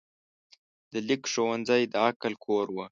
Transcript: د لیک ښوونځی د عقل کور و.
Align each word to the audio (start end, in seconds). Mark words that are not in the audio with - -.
د 0.91 0.93
لیک 1.07 1.23
ښوونځی 1.31 1.81
د 1.91 1.93
عقل 2.07 2.33
کور 2.45 2.65
و. 2.69 2.75